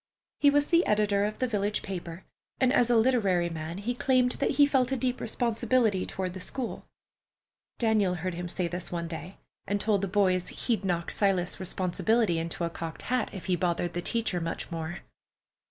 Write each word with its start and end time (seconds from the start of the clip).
He 0.39 0.49
was 0.49 0.69
the 0.69 0.83
editor 0.87 1.25
of 1.25 1.37
the 1.37 1.47
village 1.47 1.83
paper, 1.83 2.23
and 2.59 2.73
as 2.73 2.89
a 2.89 2.95
literary 2.97 3.49
man 3.51 3.77
he 3.77 3.93
claimed 3.93 4.31
that 4.39 4.49
he 4.57 4.65
felt 4.65 4.91
a 4.91 4.97
deep 4.97 5.21
responsibility 5.21 6.07
toward 6.07 6.33
the 6.33 6.39
school. 6.39 6.87
Daniel 7.77 8.15
heard 8.15 8.33
him 8.33 8.49
say 8.49 8.67
this 8.67 8.91
one 8.91 9.07
day, 9.07 9.33
and 9.67 9.79
told 9.79 10.01
the 10.01 10.07
boys 10.07 10.47
he'd 10.47 10.83
knock 10.83 11.11
Silas's 11.11 11.59
responsibility 11.59 12.39
into 12.39 12.63
a 12.63 12.69
cocked 12.71 13.03
hat 13.13 13.29
if 13.31 13.45
he 13.45 13.55
bothered 13.55 13.93
the 13.93 14.01
teacher 14.01 14.39
much 14.39 14.71
more. 14.71 15.01